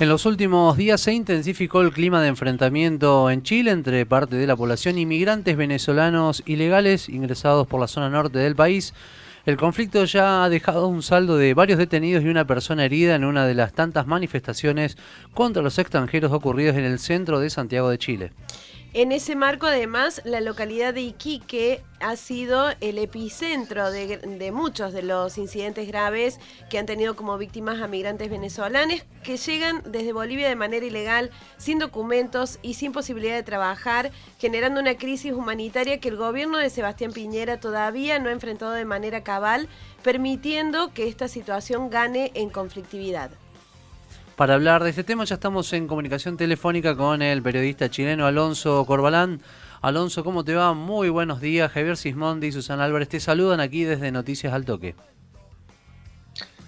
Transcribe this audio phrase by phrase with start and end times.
[0.00, 4.46] En los últimos días se intensificó el clima de enfrentamiento en Chile entre parte de
[4.46, 8.94] la población inmigrantes venezolanos ilegales ingresados por la zona norte del país.
[9.44, 13.24] El conflicto ya ha dejado un saldo de varios detenidos y una persona herida en
[13.24, 14.96] una de las tantas manifestaciones
[15.34, 18.32] contra los extranjeros ocurridos en el centro de Santiago de Chile.
[18.92, 25.02] En ese marco, además, la localidad de Iquique ha sido el epicentro de, muchos de
[25.02, 30.48] los incidentes graves que han tenido como víctimas a migrantes venezolanos que llegan desde Bolivia
[30.48, 36.08] de manera ilegal, sin documentos y sin posibilidad de trabajar, generando una crisis humanitaria que
[36.08, 39.68] el gobierno de Sebastián Piñera todavía no ha enfrentado de manera cabal,
[40.02, 43.30] permitiendo que esta situación gane en conflictividad.
[44.40, 48.86] Para hablar de este tema ya estamos en comunicación telefónica con el periodista chileno Alonso
[48.86, 49.42] Corbalán.
[49.82, 50.72] Alonso, ¿cómo te va?
[50.72, 51.70] Muy buenos días.
[51.70, 54.96] Javier Sismondi y Susana Álvarez te saludan aquí desde Noticias al Toque.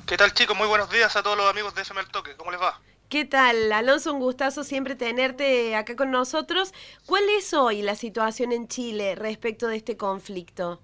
[0.06, 0.54] ¿Qué tal chicos?
[0.54, 2.36] Muy buenos días a todos los amigos de FM al Toque.
[2.36, 2.78] ¿Cómo les va?
[3.08, 3.72] ¿Qué tal?
[3.72, 6.74] Alonso, un gustazo siempre tenerte acá con nosotros.
[7.06, 10.82] ¿Cuál es hoy la situación en Chile respecto de este conflicto?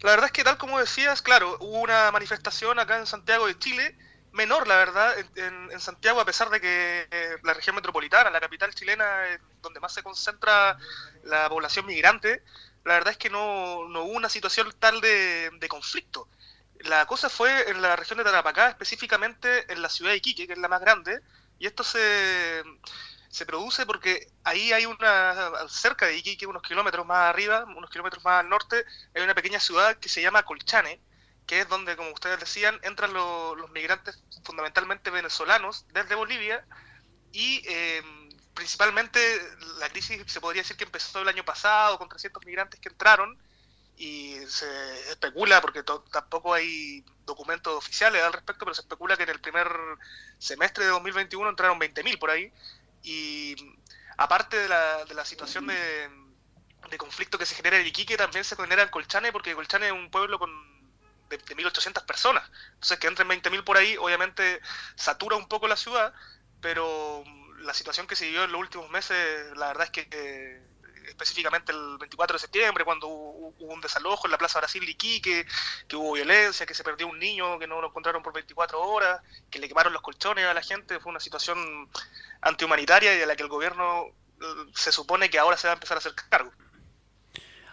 [0.00, 3.58] La verdad es que tal como decías, claro, hubo una manifestación acá en Santiago de
[3.58, 3.94] Chile
[4.34, 8.74] menor, la verdad, en, Santiago, a pesar de que eh, la región metropolitana, la capital
[8.74, 10.76] chilena, es donde más se concentra
[11.22, 12.42] la población migrante,
[12.84, 16.28] la verdad es que no, no hubo una situación tal de, conflicto.
[16.80, 20.52] La cosa fue en la región de Tarapacá, específicamente en la ciudad de Iquique, que
[20.52, 21.20] es la más grande,
[21.58, 22.62] y esto se,
[23.28, 28.24] se produce porque ahí hay una, cerca de Iquique, unos kilómetros más arriba, unos kilómetros
[28.24, 31.00] más al norte, hay una pequeña ciudad que se llama Colchane,
[31.46, 36.64] que es donde, como ustedes decían, entran los migrantes fundamentalmente venezolanos desde Bolivia
[37.32, 39.18] y em, principalmente
[39.78, 43.36] la crisis se podría decir que empezó el año pasado con 300 migrantes que entraron
[43.96, 49.30] y se especula, porque tampoco hay documentos oficiales al respecto, pero se especula que en
[49.30, 49.68] el primer
[50.38, 52.52] semestre de 2021 entraron 20.000 por ahí
[53.02, 53.54] y
[54.16, 56.08] aparte de la, de la situación de,
[56.90, 59.92] de conflicto que se genera en Iquique, también se genera en Colchane, porque Colchane es
[59.92, 60.73] un pueblo con
[61.28, 62.48] de, 1.800 personas.
[62.74, 64.60] Entonces, que entren 20.000 por ahí, obviamente
[64.96, 66.12] satura un poco la ciudad,
[66.60, 67.24] pero
[67.58, 70.62] la situación que se vivió en los últimos meses, la verdad es que
[71.08, 75.46] específicamente el 24 de septiembre, cuando hubo, un desalojo en la Plaza Brasil de Iquique,
[75.88, 79.20] que hubo violencia, que se perdió un niño, que no lo encontraron por 24 horas,
[79.50, 81.88] que le quemaron los colchones a la gente, fue una situación
[82.40, 84.06] antihumanitaria y de la que el gobierno
[84.40, 86.52] eh, se supone que ahora se va a empezar a hacer cargo.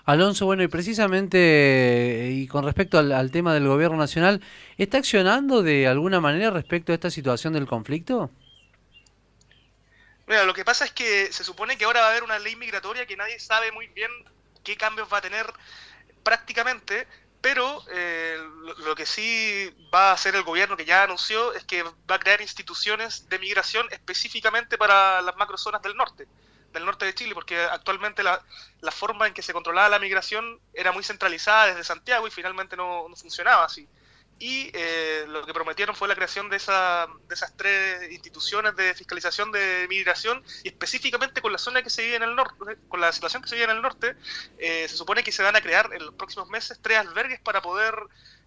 [0.05, 4.41] Alonso, bueno, y precisamente, y con respecto al, tema del gobierno nacional,
[4.77, 8.31] ¿está accionando de alguna manera respecto a esta situación del conflicto?
[10.27, 12.55] Mira, lo que pasa es que se supone que ahora va a haber una ley
[12.55, 14.09] migratoria que nadie sabe muy bien
[14.63, 15.45] qué cambios va a tener
[16.23, 17.07] prácticamente,
[17.41, 18.37] pero eh,
[18.83, 22.19] lo, que sí va a hacer el gobierno que ya anunció es que va a
[22.19, 26.27] crear instituciones de migración específicamente para las macrozonas del norte
[26.71, 28.43] del norte de Chile, porque actualmente la,
[28.81, 32.75] la, forma en que se controlaba la migración era muy centralizada desde Santiago y finalmente
[32.75, 33.87] no, funcionaba así.
[34.39, 38.95] Y eh, lo que prometieron fue la creación de, esa, de esas tres instituciones de
[38.95, 42.99] fiscalización de migración y específicamente con la zona que se vive en el norte, con
[42.99, 44.15] la situación que se vive en el norte,
[44.57, 47.61] eh, se supone que se van a crear en los próximos meses tres albergues para
[47.61, 47.93] poder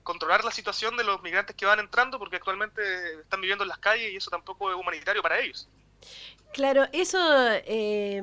[0.02, 3.78] controlar la situación de los migrantes que van entrando, porque actualmente están viviendo en las
[3.78, 5.68] calles y eso tampoco es humanitario para ellos.
[6.54, 7.18] Claro, eso
[7.66, 8.22] eh,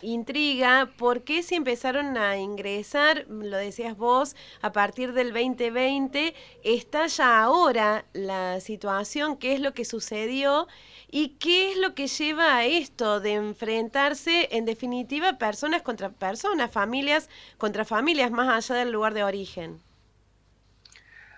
[0.00, 0.92] intriga.
[0.96, 7.42] ¿Por qué si empezaron a ingresar, lo decías vos, a partir del 2020, está ya
[7.42, 9.36] ahora la situación?
[9.36, 10.68] ¿Qué es lo que sucedió?
[11.10, 16.70] ¿Y qué es lo que lleva a esto de enfrentarse, en definitiva, personas contra personas,
[16.70, 19.83] familias contra familias, más allá del lugar de origen?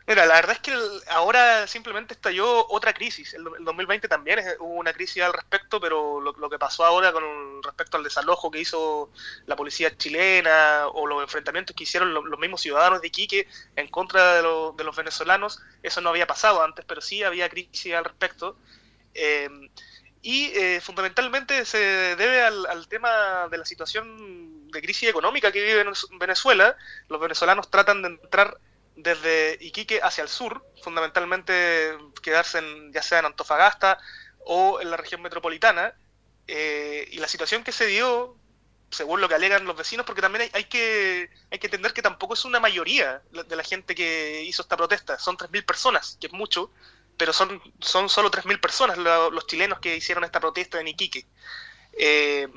[0.09, 0.72] Mira, la verdad es que
[1.09, 3.34] ahora simplemente estalló otra crisis.
[3.34, 7.25] El, 2020 también hubo una crisis al respecto, pero lo, que pasó ahora con
[7.65, 9.11] respecto al desalojo que hizo
[9.47, 14.37] la policía chilena o los enfrentamientos que hicieron los, mismos ciudadanos de Iquique en contra
[14.37, 18.56] de, los venezolanos, eso no había pasado antes, pero sí había crisis al respecto.
[19.12, 19.49] Eh,
[20.23, 25.62] y eh, fundamentalmente se debe al, al tema de la situación de crisis económica que
[25.62, 25.85] vive
[26.20, 26.76] Venezuela.
[27.08, 28.58] Los venezolanos tratan de entrar
[28.96, 33.98] desde Iquique hacia el sur, fundamentalmente quedarse en, ya sea en Antofagasta
[34.40, 35.94] o en la región metropolitana,
[36.48, 38.37] eh, y la situación que se dio,
[38.90, 42.34] según lo que alegan los vecinos, porque también hay, que, hay que entender que tampoco
[42.34, 46.32] es una mayoría de la gente que hizo esta protesta, son 3.000 personas, que es
[46.32, 46.70] mucho,
[47.16, 51.26] pero son, son solo 3.000 personas los chilenos que hicieron esta protesta en Iquique.
[51.98, 52.48] Eh,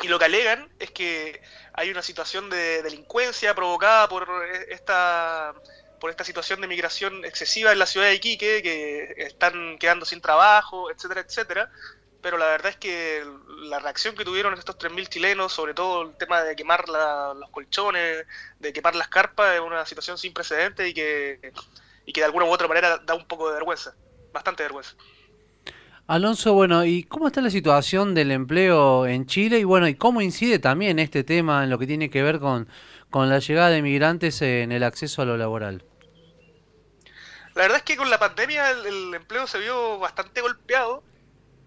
[0.00, 1.42] y lo que alegan es que
[1.74, 4.26] hay una situación de delincuencia provocada por
[4.68, 5.54] esta
[6.02, 10.20] por esta situación de migración excesiva en la ciudad de Iquique, que están quedando sin
[10.20, 11.70] trabajo, etcétera, etcétera.
[12.20, 16.16] Pero la verdad es que la reacción que tuvieron estos 3.000 chilenos, sobre todo el
[16.16, 18.26] tema de quemar los colchones,
[18.58, 21.52] de quemar las carpas, es una situación sin precedentes y que,
[22.04, 23.94] y que de alguna u otra manera da un poco de vergüenza,
[24.32, 24.96] bastante vergüenza.
[26.12, 29.58] Alonso, bueno, ¿y cómo está la situación del empleo en Chile?
[29.58, 32.68] Y bueno, ¿y cómo incide también este tema en lo que tiene que ver con,
[33.08, 35.82] con la llegada de migrantes en el acceso a lo laboral?
[37.54, 41.02] La verdad es que con la pandemia el, empleo se vio bastante golpeado,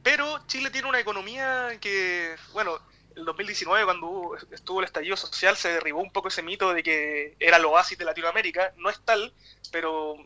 [0.04, 2.78] pero Chile tiene una economía que, bueno,
[3.16, 7.36] el 2019 cuando estuvo el estallido social se derribó un poco ese mito de que
[7.40, 9.34] era el oasis de Latinoamérica, no es tal,
[9.72, 10.18] pero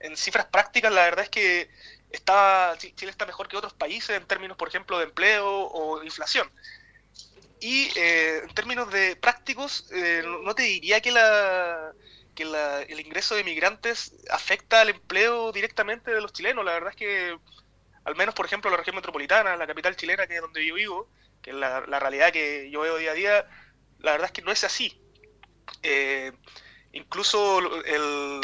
[0.00, 1.70] en cifras prácticas la verdad es que
[2.10, 6.50] está, Chile está mejor que otros países en términos, por ejemplo, de empleo o inflación.
[7.60, 11.92] Y eh, en términos de prácticos, eh, no te diría que, la,
[12.34, 12.44] que
[12.88, 16.64] el ingreso de migrantes afecta al empleo directamente de los chilenos.
[16.64, 17.38] La verdad es que,
[18.04, 21.08] al menos, por ejemplo, la región metropolitana, la capital chilena, que es donde yo vivo,
[21.40, 23.48] que es la, realidad que yo veo día a día,
[24.00, 25.00] la verdad es que no es así.
[25.82, 26.32] Eh,
[26.92, 28.40] incluso el,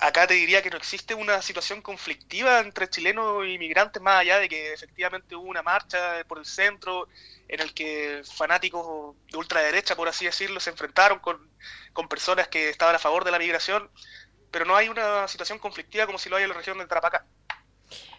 [0.00, 4.38] acá te diría que no existe una situación conflictiva entre chilenos y migrantes, más allá
[4.38, 7.08] de que efectivamente hubo una marcha por el centro
[7.48, 11.52] en el que fanáticos de ultraderecha, por así decirlo, se enfrentaron con,
[11.92, 13.90] con personas que estaban a favor de la migración,
[14.50, 17.26] pero no hay una situación conflictiva como si lo hay en la región de Tarapacá.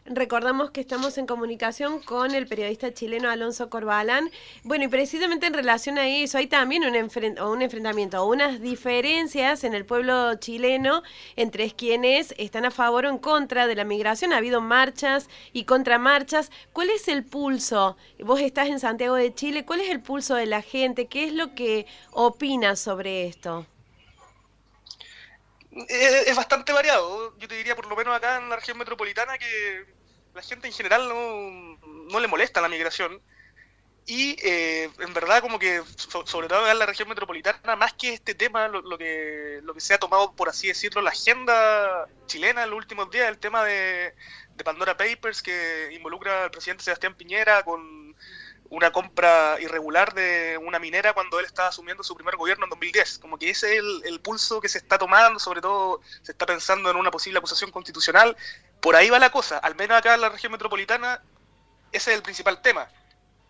[0.09, 4.31] Recordamos que estamos en comunicación con el periodista chileno Alonso Corbalán.
[4.63, 9.74] Bueno, y precisamente en relación a eso, hay también un, un enfrentamiento, unas diferencias en
[9.74, 11.04] el pueblo chileno
[11.36, 14.31] entre quienes están a favor o en contra de la migración.
[14.31, 16.51] Ha habido marchas y contramarchas.
[16.71, 17.98] ¿Cuál es el pulso?
[18.19, 19.65] Vos estás en Santiago de Chile.
[19.65, 21.07] ¿Cuál es el pulso de la gente?
[21.07, 23.65] ¿Qué es lo que opinas sobre esto?
[25.89, 27.38] Es, bastante variado.
[27.38, 29.97] Yo te diría, por lo menos acá en la región metropolitana, que
[30.38, 33.19] la gente en general no, le molesta la migración.
[34.06, 35.81] Y eh, en verdad, como que,
[36.25, 39.95] sobre todo en la región metropolitana, más que este tema, lo, que, lo que se
[39.95, 44.13] ha tomado, por así decirlo, la agenda chilena en los últimos días, el tema de,
[44.56, 48.16] de Pandora Papers, que involucra al presidente Sebastián Piñera con
[48.69, 53.19] una compra irregular de una minera cuando él estaba asumiendo su primer gobierno en 2010.
[53.19, 56.89] Como que ese es el, pulso que se está tomando, sobre todo se está pensando
[56.89, 58.36] en una posible acusación constitucional.
[58.88, 61.22] Por ahí va la cosa, al menos acá en la región metropolitana,
[61.92, 62.88] ese es el principal tema.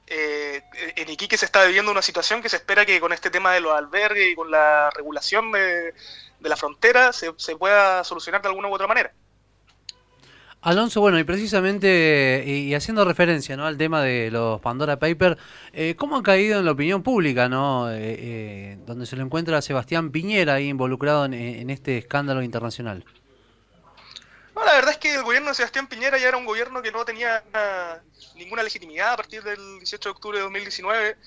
[0.07, 0.63] Eh,
[0.95, 3.62] en Iquique se está viviendo una situación que se espera que con este tema de
[3.62, 5.94] los albergues y con la regulación de,
[6.39, 9.13] la frontera se pueda solucionar de alguna u otra manera.
[10.62, 13.66] Alonso, bueno, y precisamente, y, haciendo referencia ¿no?
[13.66, 15.38] al tema de los Pandora Papers,
[15.72, 17.92] eh, ¿cómo ha caído en la opinión pública, ¿no?
[17.92, 23.06] Eh, eh, donde se lo encuentra Sebastián Piñera ahí involucrado en, este escándalo internacional?
[24.68, 27.06] La verdad es que el gobierno de Sebastián Piñera ya era un gobierno que no
[27.06, 27.42] tenía
[28.36, 31.18] ninguna legitimidad a partir del 18 de octubre de 2019.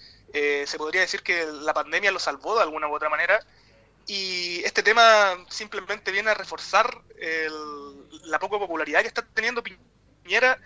[0.66, 3.40] se podría decir que la pandemia lo salvó de alguna u otra manera.
[4.06, 7.00] Y este tema simplemente viene a reforzar
[8.24, 10.58] la poca popularidad que está teniendo Piñera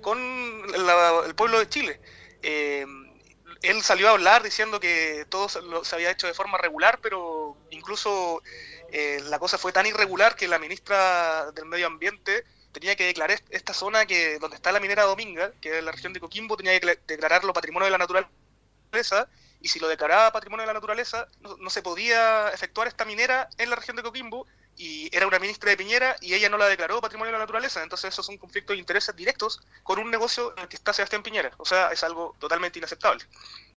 [0.00, 0.16] con
[1.26, 2.00] el pueblo de Chile.
[2.40, 2.86] Eh,
[3.62, 8.42] él salió a hablar diciendo que todo se había hecho de forma regular, pero incluso
[8.92, 13.40] eh, la cosa fue tan irregular que la ministra del Medio Ambiente tenía que declarar
[13.48, 16.78] esta zona que donde está la minera Dominga, que es la región de Coquimbo, tenía
[16.78, 19.28] que declararlo patrimonio de la naturaleza
[19.62, 23.70] y si lo declaraba patrimonio de la naturaleza, no, se podía efectuar esta minera en
[23.70, 24.46] la región de Coquimbo,
[24.76, 27.82] y era una ministra de Piñera y ella no la declaró patrimonio de la naturaleza,
[27.82, 30.92] entonces eso es un conflicto de intereses directos con un negocio en el que está
[30.92, 33.24] Sebastián Piñera, o sea, es algo totalmente inaceptable.